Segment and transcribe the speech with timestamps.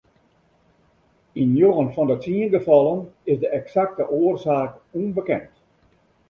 [1.41, 2.99] Yn njoggen fan de tsien gefallen
[3.31, 5.53] is de eksakte oarsaak ûnbekend.